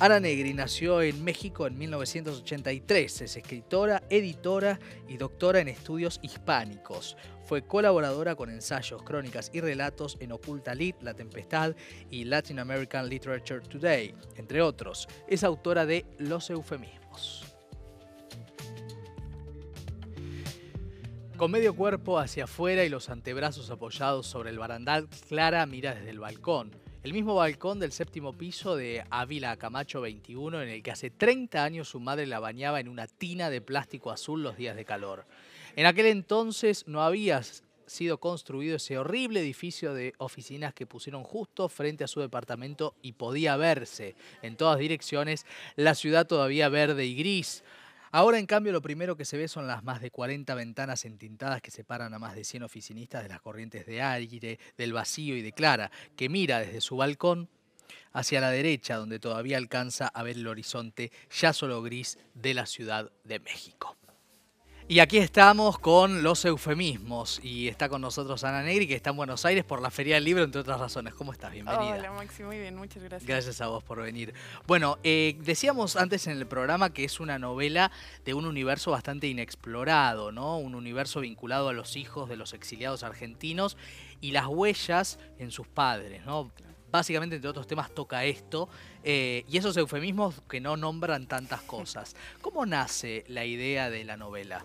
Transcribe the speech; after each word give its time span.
Ana 0.00 0.18
Negri 0.18 0.52
nació 0.54 1.02
en 1.02 1.22
México 1.22 1.68
en 1.68 1.78
1983. 1.78 3.20
Es 3.20 3.36
escritora, 3.36 4.02
editora 4.10 4.80
y 5.08 5.16
doctora 5.18 5.60
en 5.60 5.68
estudios 5.68 6.18
hispánicos. 6.20 7.16
Fue 7.44 7.62
colaboradora 7.62 8.34
con 8.34 8.50
ensayos, 8.50 9.04
crónicas 9.04 9.52
y 9.54 9.60
relatos 9.60 10.16
en 10.18 10.32
Oculta 10.32 10.74
Lit, 10.74 10.96
La 11.00 11.14
Tempestad 11.14 11.76
y 12.10 12.24
Latin 12.24 12.58
American 12.58 13.08
Literature 13.08 13.60
Today, 13.60 14.16
entre 14.36 14.62
otros. 14.62 15.06
Es 15.28 15.44
autora 15.44 15.86
de 15.86 16.04
Los 16.18 16.50
Eufemismos. 16.50 17.44
Con 21.36 21.52
medio 21.52 21.76
cuerpo 21.76 22.18
hacia 22.18 22.44
afuera 22.44 22.84
y 22.84 22.88
los 22.88 23.10
antebrazos 23.10 23.70
apoyados 23.70 24.26
sobre 24.26 24.50
el 24.50 24.58
barandal, 24.58 25.08
Clara 25.28 25.64
mira 25.66 25.94
desde 25.94 26.10
el 26.10 26.18
balcón 26.18 26.83
el 27.04 27.12
mismo 27.12 27.34
balcón 27.34 27.78
del 27.78 27.92
séptimo 27.92 28.32
piso 28.32 28.76
de 28.76 29.04
Ávila 29.10 29.58
Camacho 29.58 30.00
21, 30.00 30.62
en 30.62 30.70
el 30.70 30.82
que 30.82 30.90
hace 30.90 31.10
30 31.10 31.62
años 31.62 31.86
su 31.90 32.00
madre 32.00 32.26
la 32.26 32.40
bañaba 32.40 32.80
en 32.80 32.88
una 32.88 33.06
tina 33.06 33.50
de 33.50 33.60
plástico 33.60 34.10
azul 34.10 34.42
los 34.42 34.56
días 34.56 34.74
de 34.74 34.86
calor. 34.86 35.26
En 35.76 35.84
aquel 35.84 36.06
entonces 36.06 36.88
no 36.88 37.02
había 37.02 37.42
sido 37.86 38.16
construido 38.16 38.76
ese 38.76 38.96
horrible 38.96 39.40
edificio 39.40 39.92
de 39.92 40.14
oficinas 40.16 40.72
que 40.72 40.86
pusieron 40.86 41.24
justo 41.24 41.68
frente 41.68 42.04
a 42.04 42.08
su 42.08 42.20
departamento 42.20 42.94
y 43.02 43.12
podía 43.12 43.58
verse 43.58 44.14
en 44.40 44.56
todas 44.56 44.78
direcciones 44.78 45.44
la 45.76 45.94
ciudad 45.94 46.26
todavía 46.26 46.70
verde 46.70 47.04
y 47.04 47.14
gris 47.16 47.64
Ahora, 48.16 48.38
en 48.38 48.46
cambio, 48.46 48.70
lo 48.70 48.80
primero 48.80 49.16
que 49.16 49.24
se 49.24 49.36
ve 49.36 49.48
son 49.48 49.66
las 49.66 49.82
más 49.82 50.00
de 50.00 50.12
40 50.12 50.54
ventanas 50.54 51.04
entintadas 51.04 51.60
que 51.60 51.72
separan 51.72 52.14
a 52.14 52.20
más 52.20 52.36
de 52.36 52.44
100 52.44 52.62
oficinistas 52.62 53.24
de 53.24 53.28
las 53.28 53.40
corrientes 53.40 53.86
de 53.86 54.02
aire, 54.02 54.60
del 54.78 54.92
vacío 54.92 55.36
y 55.36 55.42
de 55.42 55.50
Clara, 55.50 55.90
que 56.14 56.28
mira 56.28 56.60
desde 56.60 56.80
su 56.80 56.96
balcón 56.96 57.48
hacia 58.12 58.40
la 58.40 58.50
derecha, 58.50 58.98
donde 58.98 59.18
todavía 59.18 59.56
alcanza 59.56 60.06
a 60.06 60.22
ver 60.22 60.36
el 60.36 60.46
horizonte 60.46 61.10
ya 61.28 61.52
solo 61.52 61.82
gris 61.82 62.16
de 62.34 62.54
la 62.54 62.66
Ciudad 62.66 63.10
de 63.24 63.40
México. 63.40 63.96
Y 64.86 64.98
aquí 64.98 65.16
estamos 65.16 65.78
con 65.78 66.22
los 66.22 66.44
eufemismos 66.44 67.40
y 67.42 67.68
está 67.68 67.88
con 67.88 68.02
nosotros 68.02 68.44
Ana 68.44 68.62
Negri 68.62 68.86
que 68.86 68.94
está 68.94 69.10
en 69.10 69.16
Buenos 69.16 69.46
Aires 69.46 69.64
por 69.64 69.80
la 69.80 69.90
Feria 69.90 70.16
del 70.16 70.24
Libro, 70.24 70.44
entre 70.44 70.60
otras 70.60 70.78
razones. 70.78 71.14
¿Cómo 71.14 71.32
estás? 71.32 71.52
Bienvenida. 71.52 71.94
Hola 71.94 72.12
Maxi, 72.12 72.42
muy 72.42 72.58
bien, 72.58 72.76
muchas 72.76 73.02
gracias. 73.02 73.26
Gracias 73.26 73.60
a 73.62 73.68
vos 73.68 73.82
por 73.82 74.02
venir. 74.02 74.34
Bueno, 74.66 74.98
eh, 75.02 75.38
decíamos 75.40 75.96
antes 75.96 76.26
en 76.26 76.36
el 76.36 76.46
programa 76.46 76.92
que 76.92 77.04
es 77.04 77.18
una 77.18 77.38
novela 77.38 77.90
de 78.26 78.34
un 78.34 78.44
universo 78.44 78.90
bastante 78.90 79.26
inexplorado, 79.26 80.32
¿no? 80.32 80.58
Un 80.58 80.74
universo 80.74 81.20
vinculado 81.20 81.70
a 81.70 81.72
los 81.72 81.96
hijos 81.96 82.28
de 82.28 82.36
los 82.36 82.52
exiliados 82.52 83.04
argentinos 83.04 83.78
y 84.20 84.32
las 84.32 84.48
huellas 84.48 85.18
en 85.38 85.50
sus 85.50 85.66
padres, 85.66 86.26
¿no? 86.26 86.50
Básicamente 86.94 87.34
entre 87.34 87.50
otros 87.50 87.66
temas 87.66 87.90
toca 87.90 88.24
esto, 88.24 88.68
eh, 89.02 89.44
y 89.48 89.58
esos 89.58 89.76
eufemismos 89.76 90.40
que 90.48 90.60
no 90.60 90.76
nombran 90.76 91.26
tantas 91.26 91.60
cosas. 91.62 92.14
¿Cómo 92.40 92.66
nace 92.66 93.24
la 93.26 93.44
idea 93.44 93.90
de 93.90 94.04
la 94.04 94.16
novela? 94.16 94.64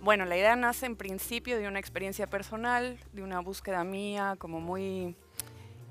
Bueno, 0.00 0.24
la 0.24 0.38
idea 0.38 0.56
nace 0.56 0.86
en 0.86 0.96
principio 0.96 1.58
de 1.58 1.68
una 1.68 1.78
experiencia 1.78 2.26
personal, 2.30 2.98
de 3.12 3.22
una 3.22 3.40
búsqueda 3.40 3.84
mía 3.84 4.36
como 4.38 4.58
muy 4.58 5.16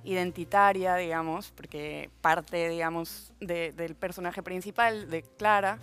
identitaria, 0.04 0.96
digamos, 0.96 1.52
porque 1.52 2.10
parte, 2.22 2.68
digamos, 2.68 3.32
del 3.40 3.94
personaje 3.94 4.42
principal, 4.42 5.08
de 5.12 5.22
Clara, 5.22 5.78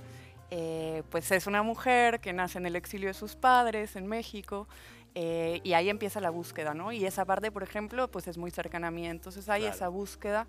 eh, 0.51 1.05
pues 1.11 1.31
es 1.31 1.47
una 1.47 1.63
mujer 1.63 2.19
que 2.19 2.33
nace 2.33 2.59
en 2.59 2.67
el 2.67 2.75
exilio 2.75 3.07
de 3.07 3.15
sus 3.15 3.37
padres 3.37 3.95
en 3.95 4.09
México 4.09 4.67
eh, 5.15 5.61
y 5.65 5.73
ahí 5.73 5.89
empieza 5.89 6.21
la 6.21 6.31
búsqueda, 6.31 6.75
¿no? 6.75 6.93
Y 6.93 7.05
esa 7.05 7.25
parte, 7.25 7.51
por 7.51 7.63
ejemplo, 7.63 8.09
pues 8.09 8.29
es 8.29 8.39
muy 8.39 8.51
cercana 8.51 8.89
a 8.89 8.91
mí, 8.91 9.07
entonces 9.07 9.49
hay 9.49 9.65
esa 9.65 9.89
búsqueda 9.89 10.47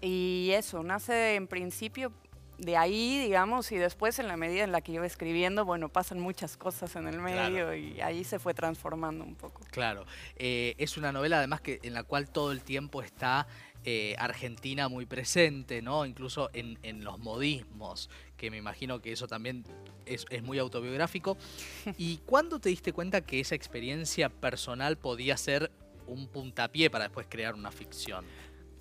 y 0.00 0.50
eso, 0.54 0.82
nace 0.82 1.36
en 1.36 1.46
principio 1.46 2.12
de 2.58 2.76
ahí, 2.76 3.18
digamos, 3.18 3.72
y 3.72 3.76
después 3.76 4.18
en 4.18 4.28
la 4.28 4.36
medida 4.36 4.62
en 4.62 4.72
la 4.72 4.80
que 4.80 4.92
yo 4.92 5.02
escribiendo, 5.02 5.64
bueno, 5.64 5.88
pasan 5.88 6.20
muchas 6.20 6.56
cosas 6.56 6.94
en 6.96 7.08
el 7.08 7.20
medio 7.20 7.74
y 7.74 8.00
ahí 8.00 8.22
se 8.24 8.38
fue 8.38 8.54
transformando 8.54 9.24
un 9.24 9.34
poco. 9.34 9.62
Claro, 9.70 10.06
eh, 10.36 10.74
es 10.78 10.96
una 10.96 11.12
novela 11.12 11.38
además 11.38 11.60
que 11.60 11.80
en 11.82 11.94
la 11.94 12.04
cual 12.04 12.30
todo 12.30 12.52
el 12.52 12.62
tiempo 12.62 13.02
está 13.02 13.48
eh, 13.84 14.14
Argentina 14.18 14.88
muy 14.88 15.06
presente, 15.06 15.82
¿no? 15.82 16.06
Incluso 16.06 16.50
en, 16.52 17.02
los 17.02 17.18
modismos, 17.18 18.10
que 18.42 18.50
me 18.50 18.56
imagino 18.56 19.00
que 19.00 19.12
eso 19.12 19.28
también 19.28 19.62
es, 20.04 20.26
muy 20.42 20.58
autobiográfico. 20.58 21.36
¿Y 21.96 22.16
cuándo 22.26 22.58
te 22.58 22.70
diste 22.70 22.92
cuenta 22.92 23.20
que 23.20 23.38
esa 23.38 23.54
experiencia 23.54 24.30
personal 24.30 24.98
podía 24.98 25.36
ser 25.36 25.70
un 26.08 26.26
puntapié 26.26 26.90
para 26.90 27.04
después 27.04 27.28
crear 27.30 27.54
una 27.54 27.70
ficción? 27.70 28.24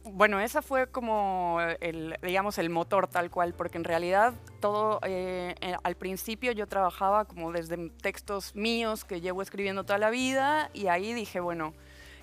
Bueno, 0.03 0.39
esa 0.39 0.63
fue 0.63 0.87
como 0.87 1.59
el, 1.79 2.15
digamos, 2.23 2.57
el 2.57 2.71
motor 2.71 3.07
tal 3.07 3.29
cual, 3.29 3.53
porque 3.53 3.77
en 3.77 3.83
realidad 3.83 4.33
todo, 4.59 4.99
eh, 5.03 5.53
al 5.83 5.95
principio 5.95 6.51
yo 6.53 6.65
trabajaba 6.65 7.25
como 7.25 7.51
desde 7.51 7.91
textos 8.01 8.55
míos 8.55 9.05
que 9.05 9.21
llevo 9.21 9.43
escribiendo 9.43 9.83
toda 9.83 9.99
la 9.99 10.09
vida 10.09 10.71
y 10.73 10.87
ahí 10.87 11.13
dije, 11.13 11.39
bueno, 11.39 11.75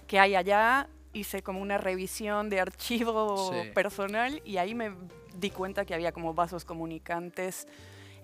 ¿qué 0.09 0.19
hay 0.19 0.35
allá? 0.35 0.89
hice 1.13 1.43
como 1.43 1.61
una 1.61 1.79
revisión 1.79 2.51
de 2.51 2.61
archivo 2.61 3.53
personal 3.75 4.43
y 4.45 4.59
ahí 4.59 4.75
me 4.75 4.93
di 5.39 5.51
cuenta 5.51 5.85
que 5.85 5.95
había 5.95 6.13
como 6.13 6.35
vasos 6.35 6.65
comunicantes 6.65 7.67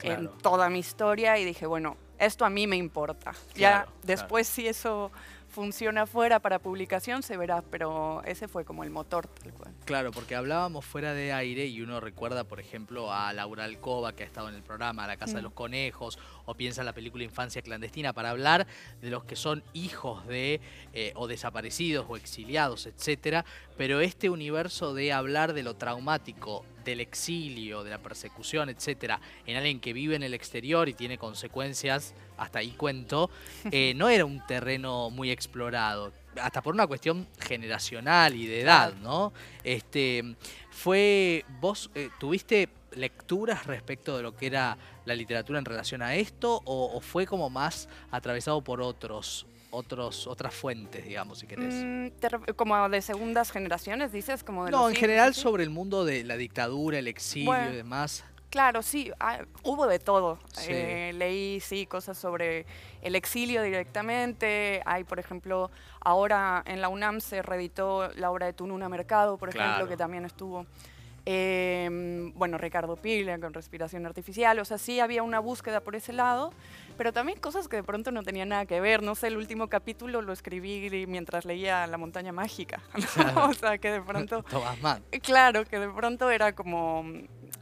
en 0.02 0.28
toda 0.42 0.68
mi 0.68 0.80
historia 0.80 1.38
y 1.38 1.44
dije, 1.44 1.66
bueno, 1.66 1.96
esto 2.18 2.44
a 2.44 2.50
mí 2.50 2.66
me 2.66 2.76
importa. 2.76 3.32
ya 3.54 3.86
después 4.02 4.46
si 4.46 4.66
eso 4.66 5.10
funciona 5.54 6.04
fuera 6.04 6.40
para 6.40 6.58
publicación 6.58 7.22
se 7.22 7.36
verá, 7.36 7.62
pero 7.62 8.22
ese 8.24 8.48
fue 8.48 8.64
como 8.64 8.82
el 8.82 8.90
motor 8.90 9.28
tal 9.28 9.52
cual. 9.52 9.72
Claro, 9.84 10.10
porque 10.10 10.34
hablábamos 10.34 10.84
fuera 10.84 11.14
de 11.14 11.32
aire 11.32 11.66
y 11.66 11.80
uno 11.80 12.00
recuerda, 12.00 12.42
por 12.42 12.58
ejemplo, 12.58 13.12
a 13.12 13.32
Laura 13.32 13.62
Alcoba 13.62 14.14
que 14.14 14.24
ha 14.24 14.26
estado 14.26 14.48
en 14.48 14.56
el 14.56 14.64
programa 14.64 15.06
La 15.06 15.16
Casa 15.16 15.34
de 15.34 15.42
mm. 15.42 15.44
los 15.44 15.52
Conejos, 15.52 16.18
o 16.44 16.54
piensa 16.54 16.82
en 16.82 16.86
la 16.86 16.92
película 16.92 17.22
Infancia 17.22 17.62
Clandestina, 17.62 18.12
para 18.12 18.30
hablar 18.30 18.66
de 19.00 19.10
los 19.10 19.24
que 19.24 19.36
son 19.36 19.62
hijos 19.74 20.26
de 20.26 20.60
eh, 20.92 21.12
o 21.14 21.28
desaparecidos 21.28 22.06
o 22.08 22.16
exiliados, 22.16 22.86
etcétera. 22.86 23.44
Pero 23.76 24.00
este 24.00 24.30
universo 24.30 24.92
de 24.92 25.12
hablar 25.12 25.52
de 25.52 25.62
lo 25.62 25.76
traumático 25.76 26.64
del 26.84 27.00
exilio, 27.00 27.82
de 27.82 27.90
la 27.90 27.98
persecución, 27.98 28.68
etcétera, 28.68 29.20
en 29.46 29.56
alguien 29.56 29.80
que 29.80 29.92
vive 29.92 30.16
en 30.16 30.22
el 30.22 30.34
exterior 30.34 30.88
y 30.88 30.94
tiene 30.94 31.18
consecuencias, 31.18 32.14
hasta 32.36 32.58
ahí 32.58 32.70
cuento, 32.70 33.30
eh, 33.70 33.94
no 33.94 34.08
era 34.08 34.24
un 34.24 34.44
terreno 34.46 35.10
muy 35.10 35.30
explorado, 35.30 36.12
hasta 36.40 36.62
por 36.62 36.74
una 36.74 36.86
cuestión 36.86 37.26
generacional 37.40 38.34
y 38.34 38.46
de 38.46 38.60
edad, 38.60 38.94
¿no? 38.94 39.32
Este, 39.62 40.36
fue, 40.70 41.44
vos 41.60 41.90
eh, 41.94 42.10
tuviste 42.18 42.68
lecturas 42.92 43.66
respecto 43.66 44.16
de 44.16 44.22
lo 44.22 44.36
que 44.36 44.46
era 44.46 44.76
la 45.04 45.14
literatura 45.14 45.58
en 45.58 45.64
relación 45.64 46.02
a 46.02 46.14
esto 46.14 46.60
o, 46.64 46.96
o 46.96 47.00
fue 47.00 47.26
como 47.26 47.50
más 47.50 47.88
atravesado 48.10 48.62
por 48.62 48.80
otros 48.80 49.46
otros, 49.74 50.26
otras 50.26 50.54
fuentes, 50.54 51.04
digamos, 51.04 51.38
si 51.38 51.46
querés. 51.46 51.74
Mm, 51.74 52.52
como 52.56 52.88
de 52.88 53.02
segundas 53.02 53.50
generaciones, 53.50 54.12
dices, 54.12 54.44
como 54.44 54.64
de 54.64 54.70
No, 54.70 54.88
en 54.88 54.94
general 54.94 55.34
sobre 55.34 55.64
el 55.64 55.70
mundo 55.70 56.04
de 56.04 56.24
la 56.24 56.36
dictadura, 56.36 56.98
el 56.98 57.08
exilio 57.08 57.70
y 57.70 57.76
demás. 57.76 58.24
Claro, 58.54 58.82
sí, 58.82 59.10
ah, 59.18 59.40
hubo 59.64 59.88
de 59.88 59.98
todo. 59.98 60.38
Eh, 60.68 61.12
leí, 61.16 61.58
sí, 61.58 61.86
cosas 61.86 62.16
sobre 62.16 62.66
el 63.02 63.16
exilio 63.16 63.62
directamente. 63.62 64.80
Hay, 64.86 65.02
por 65.02 65.18
ejemplo, 65.18 65.72
ahora 66.00 66.62
en 66.64 66.80
la 66.80 66.88
UNAM 66.88 67.20
se 67.20 67.42
reeditó 67.42 68.08
la 68.14 68.30
obra 68.30 68.46
de 68.46 68.52
Tununa 68.52 68.88
Mercado, 68.88 69.38
por 69.38 69.48
ejemplo, 69.48 69.88
que 69.88 69.96
también 69.96 70.24
estuvo. 70.24 70.66
Em, 71.26 72.32
bueno, 72.34 72.58
Ricardo 72.58 72.96
Pila 72.96 73.38
con 73.38 73.54
respiración 73.54 74.04
artificial, 74.04 74.58
o 74.58 74.64
sea, 74.64 74.76
sí 74.76 75.00
había 75.00 75.22
una 75.22 75.38
búsqueda 75.38 75.80
por 75.80 75.96
ese 75.96 76.12
lado, 76.12 76.52
pero 76.98 77.14
también 77.14 77.38
cosas 77.38 77.66
que 77.66 77.76
de 77.76 77.82
pronto 77.82 78.10
no 78.10 78.22
tenían 78.22 78.50
nada 78.50 78.66
que 78.66 78.80
ver. 78.80 79.02
No 79.02 79.14
sé, 79.14 79.28
el 79.28 79.38
último 79.38 79.68
capítulo 79.68 80.20
lo 80.20 80.32
escribí 80.32 81.06
mientras 81.06 81.46
leía 81.46 81.86
La 81.86 81.96
montaña 81.96 82.32
mágica. 82.32 82.82
o 83.48 83.54
sea, 83.54 83.78
que 83.78 83.90
de 83.90 84.02
pronto... 84.02 84.44
Claro, 85.22 85.64
que 85.64 85.78
de 85.78 85.88
pronto 85.88 86.30
era 86.30 86.54
como, 86.54 87.04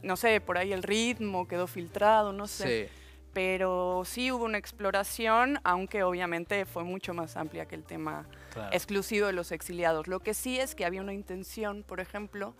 no 0.01 0.17
sé, 0.17 0.41
por 0.41 0.57
ahí 0.57 0.73
el 0.73 0.83
ritmo 0.83 1.47
quedó 1.47 1.67
filtrado, 1.67 2.33
no 2.33 2.47
sé. 2.47 2.89
Pero 3.33 4.03
sí 4.05 4.31
hubo 4.31 4.45
una 4.45 4.57
exploración, 4.57 5.59
aunque 5.63 6.03
obviamente 6.03 6.65
fue 6.65 6.83
mucho 6.83 7.13
más 7.13 7.35
amplia 7.35 7.65
que 7.65 7.75
el 7.75 7.83
tema 7.83 8.27
exclusivo 8.71 9.27
de 9.27 9.33
los 9.33 9.51
exiliados. 9.51 10.07
Lo 10.07 10.19
que 10.19 10.33
sí 10.33 10.59
es 10.59 10.75
que 10.75 10.85
había 10.85 11.01
una 11.01 11.13
intención, 11.13 11.83
por 11.83 11.99
ejemplo, 11.99 12.55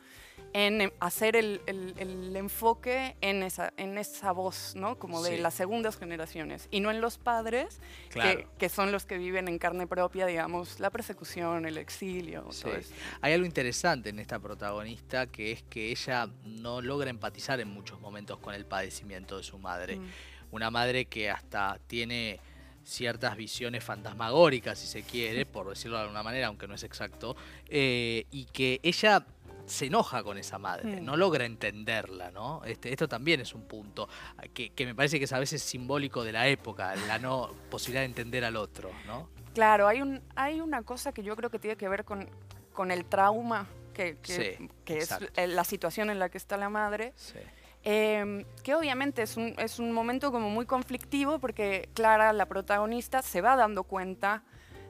en 0.54 0.82
em, 0.82 0.92
hacer 1.00 1.36
el, 1.36 1.62
enfoque 2.36 3.16
en 3.22 3.44
esa, 3.44 3.74
en 3.78 3.98
esa 3.98 4.32
voz, 4.32 4.74
¿no? 4.76 4.98
Como 5.00 5.22
de 5.24 5.40
las 5.40 5.54
segundas 5.56 5.98
generaciones, 5.98 6.68
y 6.72 6.80
no 6.80 6.92
en 6.92 7.02
los 7.02 7.18
padres, 7.18 7.80
que, 8.58 8.70
son 8.70 8.92
los 8.92 9.06
que 9.06 9.18
viven 9.18 9.48
en 9.48 9.58
carne 9.58 9.88
propia, 9.88 10.26
digamos, 10.26 10.80
la 10.80 10.90
persecución, 10.90 11.66
el 11.66 11.78
exilio, 11.78 12.48
todo 12.62 12.76
eso. 12.76 12.94
Hay 13.22 13.34
algo 13.34 13.46
interesante 13.46 14.10
en 14.10 14.20
esta 14.20 14.40
protagonista, 14.40 15.28
que 15.28 15.52
es 15.52 15.64
que 15.64 15.92
ella 15.92 16.30
no 16.46 16.82
logra 16.82 17.10
empatizar 17.10 17.60
en 17.60 17.70
muchos 17.70 18.00
momentos 18.00 18.40
con 18.40 18.54
el 18.54 18.66
padecimiento 18.66 19.38
de 19.38 19.44
su 19.44 19.58
madre. 19.58 19.98
Mm. 19.98 20.10
Una 20.54 20.70
madre 20.70 21.06
que 21.06 21.32
hasta 21.32 21.80
tiene 21.88 22.40
ciertas 22.84 23.36
visiones 23.36 23.84
fantasmagóricas, 23.84 24.78
si 24.78 24.86
se 24.86 25.02
quiere, 25.02 25.46
por 25.48 25.68
decirlo 25.68 25.98
de 25.98 26.04
alguna 26.04 26.22
manera, 26.22 26.46
aunque 26.48 26.68
no 26.68 26.76
es 26.76 26.84
exacto, 26.84 27.36
eh, 27.68 28.28
y 28.30 28.46
que 28.46 28.80
ella 28.84 29.26
se 29.66 29.88
enoja 29.88 30.22
con 30.22 30.38
esa 30.38 30.60
madre, 30.60 31.02
Mm. 31.02 31.06
no 31.06 31.18
logra 31.18 31.46
entenderla, 31.46 32.30
¿no? 32.30 32.62
Este, 32.66 32.92
esto 32.92 33.08
también 33.08 33.40
es 33.42 33.56
un 33.56 33.64
punto 33.68 34.08
que, 34.54 34.70
que 34.72 34.86
me 34.86 34.94
parece 34.94 35.18
que 35.18 35.26
es 35.26 35.34
a 35.34 35.40
veces 35.40 35.64
simbólico 35.64 36.24
de 36.24 36.34
la 36.34 36.48
época, 36.48 36.96
la 37.08 37.18
no 37.18 37.50
posibilidad 37.72 38.02
de 38.02 38.06
entender 38.08 38.46
al 38.46 38.56
otro, 38.58 38.92
¿no? 39.08 39.30
Claro, 39.56 39.88
hay, 39.88 40.02
un, 40.04 40.22
hay 40.36 40.62
una 40.62 40.84
cosa 40.84 41.14
que 41.14 41.24
yo 41.24 41.36
creo 41.36 41.50
que 41.50 41.58
tiene 41.60 41.78
que 41.78 41.88
ver 41.90 42.04
con, 42.06 42.30
con 42.74 42.92
el 42.92 43.06
trauma, 43.06 43.66
que, 43.94 44.18
que- 44.22 44.58
Sí, 44.60 44.70
que 44.86 44.98
es 45.00 45.10
la 45.48 45.64
situación 45.64 46.12
en 46.12 46.20
la 46.20 46.30
que 46.30 46.38
está 46.38 46.58
la 46.58 46.70
madre, 46.70 47.14
Sí. 47.16 47.40
Eh, 47.84 48.46
que 48.64 48.76
obviamente 48.76 49.22
es 49.22 49.38
un, 49.38 49.54
es 49.58 49.80
un 49.80 49.92
momento 49.92 50.32
como 50.32 50.50
muy 50.50 50.66
conflictivo 50.66 51.40
porque 51.40 51.90
Clara, 51.94 52.32
la 52.34 52.46
protagonista, 52.46 53.22
se 53.22 53.42
va 53.42 53.56
dando 53.56 53.84
cuenta 53.84 54.44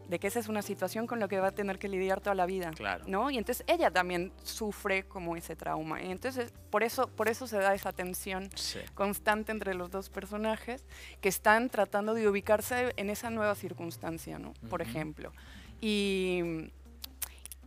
de 0.07 0.19
que 0.19 0.27
esa 0.27 0.39
es 0.39 0.49
una 0.49 0.61
situación 0.61 1.07
con 1.07 1.19
la 1.21 1.29
que 1.29 1.39
va 1.39 1.47
a 1.47 1.51
tener 1.53 1.79
que 1.79 1.87
lidiar 1.87 2.19
toda 2.19 2.35
la 2.35 2.45
vida. 2.45 2.71
Claro. 2.71 3.05
¿no? 3.07 3.31
Y 3.31 3.37
entonces 3.37 3.65
ella 3.67 3.89
también 3.89 4.33
sufre 4.43 5.03
como 5.07 5.35
ese 5.37 5.55
trauma. 5.55 6.03
Y 6.03 6.11
entonces 6.11 6.53
por 6.69 6.83
eso, 6.83 7.07
por 7.07 7.29
eso 7.29 7.47
se 7.47 7.57
da 7.57 7.73
esa 7.73 7.93
tensión 7.93 8.49
Sí. 8.55 8.79
constante 8.95 9.53
entre 9.53 9.73
los 9.73 9.89
dos 9.89 10.09
personajes 10.09 10.83
que 11.21 11.29
están 11.29 11.69
tratando 11.69 12.13
de 12.13 12.27
ubicarse 12.27 12.93
en 12.97 13.09
esa 13.09 13.29
nueva 13.29 13.55
circunstancia, 13.55 14.37
¿no? 14.39 14.53
Por 14.69 14.81
Ujú. 14.81 14.89
ejemplo. 14.91 15.31
Y, 15.79 16.69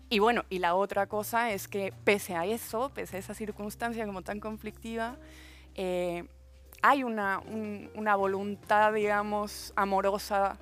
y 0.08 0.18
bueno, 0.20 0.44
y 0.50 0.58
la 0.60 0.74
otra 0.74 1.06
cosa 1.06 1.50
es 1.52 1.66
que 1.68 1.92
pese 2.04 2.34
a 2.34 2.44
eso, 2.46 2.90
pese 2.94 3.16
a 3.16 3.18
esa 3.20 3.34
circunstancia 3.34 4.06
como 4.06 4.22
tan 4.22 4.40
conflictiva, 4.40 5.16
eh, 5.74 6.24
hay 6.82 7.02
una, 7.02 7.38
un- 7.40 7.90
una 7.94 8.14
voluntad, 8.16 8.92
digamos, 8.92 9.72
amorosa 9.76 10.58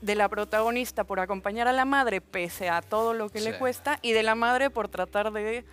de 0.00 0.14
la 0.14 0.28
protagonista 0.28 1.04
por 1.04 1.20
acompañar 1.20 1.66
a 1.68 1.72
la 1.72 1.84
madre 1.84 2.20
pese 2.20 2.68
a 2.68 2.82
todo 2.82 3.14
lo 3.14 3.28
que 3.30 3.38
Sí. 3.40 3.44
le 3.50 3.58
cuesta 3.58 3.98
y 4.02 4.12
de 4.12 4.22
la 4.22 4.34
madre 4.34 4.70
por 4.70 4.88
tratar 4.88 5.32
de, 5.32 5.64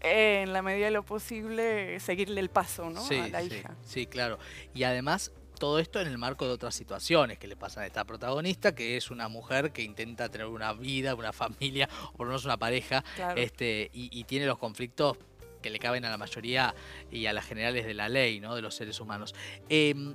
eh, 0.00 0.42
en 0.42 0.52
la 0.52 0.62
medida 0.62 0.86
de 0.86 0.90
lo 0.90 1.02
posible, 1.04 1.98
seguirle 2.00 2.40
el 2.40 2.50
paso 2.50 2.90
¿no? 2.90 3.00
Sí, 3.00 3.18
a 3.18 3.28
la 3.28 3.40
sí, 3.42 3.54
hija. 3.54 3.74
sí, 3.82 4.06
claro. 4.06 4.38
Y 4.74 4.82
además, 4.84 5.32
todo 5.56 5.78
esto 5.80 6.00
en 6.00 6.06
el 6.08 6.18
marco 6.18 6.46
de 6.46 6.52
otras 6.52 6.74
situaciones 6.74 7.38
que 7.38 7.48
le 7.48 7.56
pasan 7.56 7.82
a 7.82 7.86
esta 7.86 8.04
protagonista, 8.04 8.74
que 8.74 8.96
es 8.96 9.10
una 9.10 9.28
mujer 9.28 9.72
que 9.72 9.82
intenta 9.82 10.28
tener 10.28 10.46
una 10.46 10.72
vida, 10.72 11.14
una 11.14 11.32
familia, 11.32 11.88
o 12.12 12.16
por 12.16 12.26
lo 12.26 12.32
menos 12.32 12.44
una 12.44 12.56
pareja, 12.58 13.02
Claro. 13.16 13.40
este, 13.40 13.90
y, 13.92 14.08
y 14.18 14.24
tiene 14.24 14.46
los 14.46 14.58
conflictos 14.58 15.16
que 15.62 15.70
le 15.70 15.78
caben 15.80 16.04
a 16.04 16.10
la 16.10 16.16
mayoría 16.18 16.74
y 17.10 17.26
a 17.26 17.32
las 17.32 17.44
generales 17.46 17.84
de 17.86 17.94
la 17.94 18.08
ley, 18.08 18.38
¿no? 18.38 18.54
De 18.54 18.62
los 18.62 18.74
seres 18.76 19.00
humanos. 19.00 19.34
Em, 19.68 20.14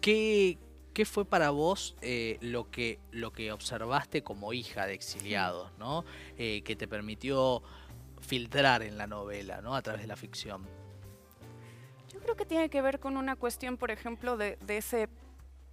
¿qué, 0.00 0.56
qué 0.94 1.04
fue 1.04 1.24
para 1.26 1.50
vos 1.50 1.96
eh, 2.00 2.38
lo, 2.40 2.70
que, 2.70 2.98
lo 3.10 3.32
que 3.32 3.52
observaste 3.52 4.22
como 4.22 4.52
hija 4.52 4.86
de 4.86 4.94
exiliados, 4.94 5.70
¿no? 5.78 6.04
Eh, 6.38 6.62
que 6.62 6.76
te 6.76 6.88
permitió 6.88 7.62
filtrar 8.20 8.82
en 8.82 8.96
la 8.96 9.06
novela, 9.06 9.60
¿no? 9.60 9.74
A 9.74 9.82
través 9.82 10.02
de 10.02 10.08
la 10.08 10.16
ficción. 10.16 10.66
Yo 12.12 12.20
creo 12.20 12.36
que 12.36 12.44
tiene 12.44 12.68
que 12.68 12.82
ver 12.82 12.98
con 13.00 13.16
una 13.16 13.36
cuestión, 13.36 13.76
por 13.76 13.90
ejemplo, 13.90 14.36
de, 14.36 14.56
de 14.60 14.78
ese 14.78 15.08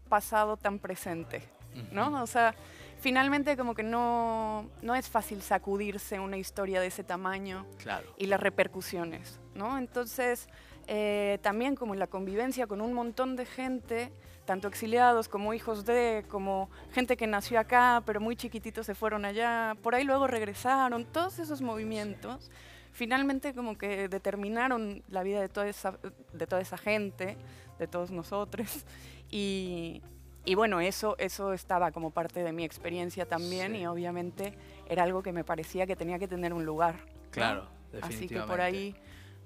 pasado 0.09 0.57
tan 0.57 0.79
presente, 0.79 1.43
¿no? 1.91 2.21
O 2.23 2.27
sea, 2.27 2.55
finalmente 2.99 3.57
como 3.57 3.75
que 3.75 3.83
no, 3.83 4.69
no 4.81 4.95
es 4.95 5.09
fácil 5.09 5.41
sacudirse 5.41 6.19
una 6.19 6.37
historia 6.37 6.79
de 6.79 6.87
ese 6.87 7.03
tamaño 7.03 7.65
Claro. 7.77 8.07
y 8.17 8.27
las 8.27 8.39
repercusiones, 8.39 9.39
¿no? 9.53 9.77
Entonces, 9.77 10.47
eh, 10.87 11.39
también 11.41 11.75
como 11.75 11.95
la 11.95 12.07
convivencia 12.07 12.67
con 12.67 12.79
un 12.81 12.93
montón 12.93 13.35
de 13.35 13.45
gente, 13.45 14.11
tanto 14.45 14.69
exiliados 14.69 15.27
como 15.27 15.53
hijos 15.53 15.85
de, 15.85 16.23
como 16.29 16.69
gente 16.93 17.17
que 17.17 17.27
nació 17.27 17.59
acá, 17.59 18.01
pero 18.05 18.21
muy 18.21 18.35
chiquititos 18.37 18.85
se 18.85 18.95
fueron 18.95 19.25
allá, 19.25 19.75
por 19.83 19.93
ahí 19.93 20.05
luego 20.05 20.25
regresaron, 20.27 21.03
todos 21.05 21.39
esos 21.39 21.61
movimientos, 21.61 22.49
finalmente 22.97 23.53
como 23.53 23.77
que 23.77 24.09
determinaron 24.09 25.03
la 25.09 25.21
vida 25.21 25.39
de 25.39 25.49
toda 25.49 25.67
esa, 25.67 25.99
de 26.33 26.47
toda 26.47 26.61
esa 26.61 26.77
gente, 26.79 27.37
de 27.77 27.87
todos 27.87 28.09
nosotros, 28.09 28.85
y, 29.29 30.01
y 30.45 30.55
bueno, 30.55 30.79
eso, 30.81 31.15
eso 31.19 31.53
estaba 31.53 31.91
como 31.91 32.09
parte 32.09 32.41
de 32.41 32.51
mi 32.51 32.63
experiencia 32.65 33.27
también 33.27 33.73
Sí. 33.73 33.79
y 33.81 33.85
obviamente 33.85 34.53
era 34.89 35.03
algo 35.03 35.21
que 35.21 35.31
me 35.31 35.43
parecía 35.43 35.85
que 35.85 35.95
tenía 35.95 36.17
que 36.17 36.27
tener 36.27 36.53
un 36.53 36.65
lugar. 36.65 36.95
¿no? 36.95 37.31
Claro, 37.31 37.67
Así 38.01 38.27
que 38.27 38.41
por 38.41 38.57
definitivamente. 38.57 38.63
ahí, 38.63 38.95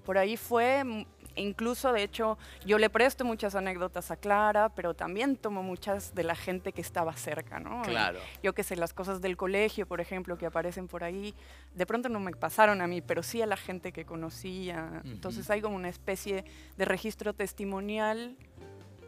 por 0.06 0.18
ahí 0.18 0.38
fue, 0.38 1.06
incluso 1.36 1.94
de 1.94 2.04
hecho 2.04 2.38
yo 2.66 2.78
le 2.78 2.90
presto 2.90 3.26
muchas 3.26 3.56
anécdotas 3.56 4.12
a 4.12 4.16
Clara, 4.16 4.70
pero 4.70 4.94
también 4.94 5.36
tomo 5.36 5.64
muchas 5.64 6.14
de 6.14 6.24
la 6.24 6.36
gente 6.36 6.72
que 6.72 6.82
estaba 6.82 7.14
cerca, 7.14 7.60
¿no? 7.60 7.82
Y 7.84 7.90
Claro. 7.90 8.20
Yo 8.44 8.54
que 8.54 8.64
sé, 8.64 8.76
las 8.76 8.94
cosas 8.94 9.22
del 9.22 9.38
colegio, 9.38 9.86
por 9.86 10.02
ejemplo, 10.02 10.38
que 10.38 10.46
aparecen 10.46 10.88
por 10.88 11.04
ahí, 11.04 11.34
de 11.76 11.86
pronto 11.86 12.10
no 12.10 12.20
me 12.20 12.32
pasaron 12.32 12.82
a 12.82 12.88
mí, 12.88 13.02
pero 13.02 13.24
sí 13.24 13.42
a 13.42 13.46
la 13.46 13.58
gente 13.58 13.92
que 13.92 14.06
conocía. 14.06 15.02
Entonces 15.06 15.50
hay 15.50 15.62
como 15.62 15.76
una 15.76 15.90
especie 15.90 16.46
de 16.78 16.86
registro 16.86 17.34
testimonial 17.34 18.36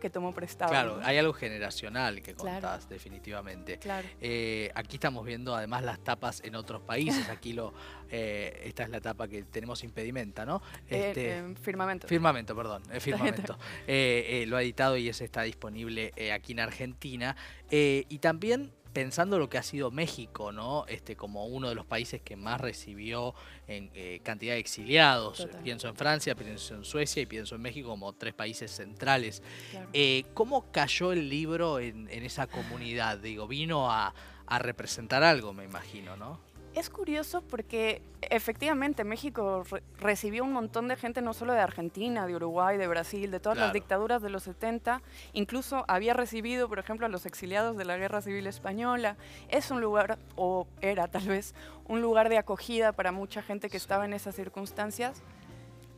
que 0.03 0.09
tomo 0.09 0.33
prestado. 0.33 0.69
Claro, 0.69 0.97
¿no? 0.97 1.05
hay 1.05 1.17
algo 1.17 1.31
generacional 1.31 2.21
que 2.21 2.33
Claro. 2.35 2.59
contás, 2.67 2.89
definitivamente. 2.89 3.77
Claro. 3.79 4.05
Eh, 4.19 4.69
aquí 4.75 4.97
estamos 4.97 5.25
viendo 5.25 5.55
además 5.55 5.81
las 5.81 5.97
tapas 6.03 6.41
en 6.43 6.55
otros 6.55 6.81
países. 6.81 7.29
Aquí 7.29 7.53
lo, 7.53 7.73
eh, 8.09 8.63
esta 8.65 8.83
es 8.83 8.89
la 8.89 8.99
tapa 8.99 9.29
que 9.29 9.43
tenemos 9.43 9.81
impedimenta, 9.85 10.45
¿no? 10.45 10.61
Eh, 10.89 11.07
Este, 11.07 11.37
eh, 11.39 11.55
firmamento. 11.61 12.05
Firmamento, 12.05 12.53
perdón, 12.53 12.83
firmamento. 12.99 13.57
Lo 13.87 14.57
ha 14.57 14.61
editado 14.61 14.97
y 14.97 15.07
ese 15.07 15.23
está 15.23 15.43
disponible 15.43 16.11
aquí 16.33 16.51
en 16.51 16.59
Argentina. 16.59 17.37
Y 17.71 18.17
también 18.19 18.73
pensando 18.93 19.39
lo 19.39 19.49
que 19.49 19.57
ha 19.57 19.63
sido 19.63 19.91
México, 19.91 20.51
¿no? 20.51 20.85
Este, 20.87 21.15
como 21.15 21.47
uno 21.47 21.67
de 21.67 21.75
los 21.75 21.85
países 21.85 22.21
que 22.21 22.35
más 22.35 22.61
recibió 22.61 23.33
en 23.67 23.89
eh, 23.95 24.21
cantidad 24.23 24.53
de 24.53 24.59
exiliados. 24.59 25.39
Total. 25.39 25.61
Pienso 25.63 25.87
en 25.87 25.95
Francia, 25.95 26.35
pienso 26.35 26.75
en 26.75 26.85
Suecia 26.85 27.23
y 27.23 27.25
pienso 27.25 27.55
en 27.55 27.61
México 27.61 27.89
como 27.89 28.13
tres 28.13 28.33
países 28.33 28.71
centrales. 28.71 29.41
claro. 29.71 29.89
Eh, 29.93 30.25
¿Cómo 30.33 30.71
cayó 30.71 31.11
el 31.11 31.27
libro 31.27 31.79
en, 31.79 32.07
en 32.09 32.23
esa 32.23 32.47
comunidad? 32.47 33.17
Digo, 33.17 33.47
vino 33.47 33.91
a, 33.91 34.13
a 34.45 34.59
representar 34.59 35.23
algo, 35.23 35.53
me 35.53 35.63
imagino, 35.63 36.15
¿no? 36.15 36.39
Es 36.73 36.89
curioso 36.89 37.43
porque 37.43 38.01
efectivamente 38.21 39.03
México 39.03 39.63
re- 39.69 39.83
recibió 39.99 40.43
un 40.43 40.51
montón 40.53 40.87
de 40.87 40.95
gente, 40.95 41.21
no 41.21 41.33
solo 41.33 41.53
de 41.53 41.59
Argentina, 41.59 42.25
de 42.25 42.35
Uruguay, 42.35 42.77
de 42.77 42.87
Brasil, 42.87 43.29
de 43.29 43.39
todas 43.39 43.57
Claro. 43.57 43.67
las 43.67 43.73
dictaduras 43.73 44.21
de 44.23 44.29
los 44.31 44.41
70. 44.43 45.01
Incluso 45.33 45.85
había 45.87 46.15
recibido, 46.15 46.67
por 46.67 46.79
ejemplo, 46.79 47.05
a 47.05 47.09
los 47.09 47.27
exiliados 47.27 47.77
de 47.77 47.85
la 47.85 47.97
Guerra 47.97 48.21
Civil 48.21 48.47
Española. 48.47 49.17
Es 49.49 49.69
un 49.69 49.81
lugar, 49.81 50.17
o 50.35 50.65
era 50.81 51.07
tal 51.07 51.27
vez, 51.27 51.53
un 51.85 52.01
lugar 52.01 52.29
de 52.29 52.39
acogida 52.39 52.91
para 52.91 53.11
mucha 53.11 53.43
gente 53.43 53.69
que 53.69 53.77
Sí. 53.77 53.83
estaba 53.83 54.05
en 54.05 54.13
esas 54.13 54.33
circunstancias. 54.35 55.21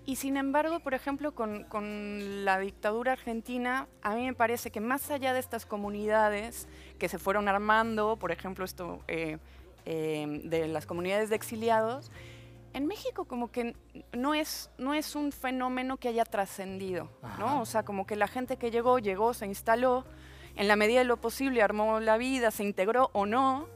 Y 0.05 0.17
sin 0.17 0.35
embargo, 0.37 0.81
por 0.81 0.93
ejemplo, 0.93 1.33
con, 1.33 1.63
con 1.63 2.43
la 2.45 2.59
dictadura 2.59 3.13
argentina, 3.13 3.87
a 4.03 4.13
mí 4.13 4.25
me 4.25 4.33
parece 4.33 4.71
que 4.71 4.81
más 4.81 5.09
allá 5.09 5.33
de 5.33 5.39
estas 5.39 5.65
comunidades 5.65 6.67
que 6.99 7.07
se 7.09 7.17
fueron 7.17 7.47
armando, 7.47 8.17
por 8.17 8.31
ejemplo, 8.31 8.65
esto 8.65 8.99
eh, 9.07 9.37
eh, 9.85 10.41
de 10.43 10.67
las 10.67 10.85
comunidades 10.85 11.29
de 11.29 11.35
exiliados, 11.35 12.11
en 12.73 12.87
México 12.87 13.25
como 13.25 13.51
que 13.51 13.73
no 14.11 14.33
es, 14.33 14.69
no 14.77 14.93
es 14.93 15.15
un 15.15 15.31
fenómeno 15.31 15.97
que 15.97 16.09
haya 16.09 16.25
trascendido. 16.25 17.09
¿no? 17.39 17.61
O 17.61 17.65
sea, 17.65 17.83
como 17.83 18.05
que 18.05 18.17
la 18.17 18.27
gente 18.27 18.57
que 18.57 18.69
llegó, 18.69 18.99
llegó, 18.99 19.33
se 19.33 19.45
instaló, 19.45 20.05
en 20.55 20.67
la 20.67 20.75
medida 20.75 20.99
de 20.99 21.05
lo 21.05 21.17
posible 21.17 21.61
armó 21.61 21.99
la 21.99 22.17
vida, 22.17 22.51
se 22.51 22.63
integró 22.63 23.09
o 23.13 23.25
no, 23.25 23.67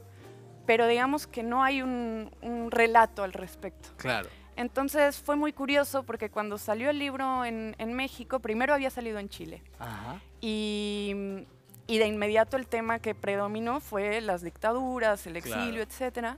pero 0.66 0.86
digamos 0.86 1.26
que 1.26 1.42
no 1.42 1.62
hay 1.62 1.82
un, 1.82 2.30
un 2.42 2.70
relato 2.70 3.22
al 3.22 3.32
respecto. 3.32 3.90
Claro. 3.96 4.28
Entonces 4.56 5.16
fue 5.16 5.36
muy 5.36 5.54
curioso 5.54 6.02
porque 6.02 6.28
cuando 6.28 6.58
salió 6.58 6.90
el 6.90 6.98
libro 6.98 7.46
en, 7.46 7.74
en 7.78 7.94
México, 7.94 8.40
primero 8.40 8.74
había 8.74 8.90
salido 8.90 9.18
en 9.18 9.30
Chile 9.30 9.62
Ajá. 9.78 10.20
y, 10.42 11.46
y 11.90 11.98
de 11.98 12.06
inmediato 12.06 12.56
el 12.56 12.66
tema 12.66 13.00
que 13.00 13.14
predominó 13.14 13.80
fue 13.80 14.20
las 14.20 14.42
dictaduras, 14.42 15.26
el 15.26 15.42
Claro. 15.42 15.60
exilio, 15.62 15.82
etcétera. 15.82 16.36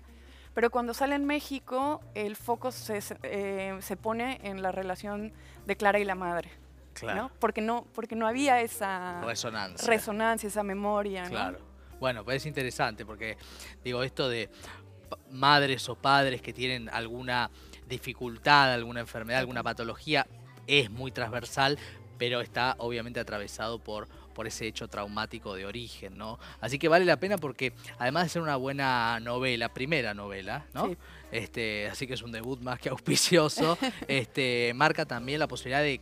Pero 0.55 0.71
cuando 0.71 0.95
sale 0.95 1.15
en 1.15 1.25
México, 1.27 2.01
el 2.15 2.37
foco 2.37 2.73
se, 2.73 3.01
se- 3.01 3.17
eh, 3.23 3.77
se 3.81 3.97
pone 3.97 4.41
en 4.43 4.63
la 4.63 4.73
relación 4.73 5.33
de 5.67 5.77
Clara 5.77 5.99
y 5.99 6.05
la 6.05 6.15
madre, 6.15 6.51
Claro. 6.95 7.23
¿no? 7.25 7.31
Porque 7.39 7.61
no, 7.61 7.87
porque 7.95 8.17
no 8.17 8.27
había 8.27 8.61
esa 8.61 9.21
Resonancia. 9.25 9.87
resonancia, 9.89 10.47
esa 10.49 10.63
memoria, 10.63 11.25
¿no? 11.25 11.31
Claro. 11.31 11.59
Bueno, 12.01 12.25
pues 12.25 12.39
es 12.39 12.47
interesante 12.47 13.07
porque, 13.07 13.37
digo, 13.85 14.03
esto 14.03 14.29
de 14.29 14.51
madres 15.31 15.89
o 15.89 15.95
padres 15.95 16.43
que 16.43 16.53
tienen 16.53 16.89
alguna 16.89 17.51
dificultad, 17.89 18.73
alguna 18.73 19.01
enfermedad, 19.01 19.41
alguna 19.41 19.63
patología, 19.63 20.27
es 20.67 20.91
muy 20.91 21.13
transversal, 21.13 21.79
pero 22.19 22.41
está 22.41 22.75
obviamente 22.79 23.21
atravesado 23.21 23.79
por, 23.79 24.09
por 24.33 24.47
ese 24.47 24.67
hecho 24.67 24.89
traumático 24.89 25.55
de 25.55 25.67
origen, 25.67 26.17
¿no? 26.17 26.39
Así 26.61 26.79
que 26.79 26.89
vale 26.89 27.05
la 27.05 27.17
pena 27.19 27.37
porque, 27.39 27.73
además 27.99 28.25
de 28.25 28.29
ser 28.31 28.43
una 28.43 28.57
buena 28.57 29.21
novela, 29.21 29.73
primera 29.73 30.15
novela, 30.15 30.65
¿no? 30.75 30.89
Sí. 30.89 30.97
Este, 31.31 31.89
así 31.89 32.07
que 32.07 32.15
es 32.15 32.23
un 32.23 32.33
debut 32.33 32.61
más 32.61 32.79
que 32.79 32.89
auspicioso, 32.91 33.79
este, 34.09 34.73
marca 34.75 35.07
también 35.07 35.39
la 35.39 35.49
posibilidad 35.49 35.81
de 35.83 36.01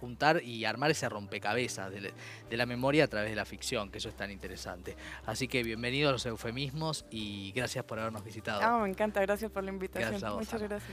juntar 0.00 0.42
y 0.42 0.66
armar 0.66 0.90
ese 0.90 1.08
rompecabezas 1.08 1.90
de, 1.90 2.00
la- 2.02 2.10
de 2.50 2.56
la 2.58 2.66
memoria 2.66 3.04
a 3.04 3.06
través 3.08 3.30
de 3.30 3.36
la 3.36 3.46
ficción, 3.46 3.90
que 3.90 3.98
eso 3.98 4.10
es 4.10 4.16
tan 4.16 4.30
interesante. 4.30 4.96
Así 5.24 5.48
que 5.48 5.62
bienvenido 5.62 6.10
a 6.10 6.12
los 6.12 6.26
eufemismos 6.26 7.06
y 7.10 7.52
gracias 7.52 7.84
por 7.84 7.98
habernos 7.98 8.22
visitado. 8.22 8.60
Ah, 8.62 8.80
me 8.82 8.90
encanta, 8.90 9.20
gracias 9.22 9.50
por 9.50 9.64
la 9.64 9.70
invitación. 9.70 10.10
Gracias 10.10 10.28
a 10.30 10.34
vos, 10.34 10.40
Muchas 10.40 10.54
Ana. 10.60 10.68
gracias. 10.68 10.92